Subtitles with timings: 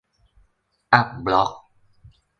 [0.93, 1.51] อัปบล็อก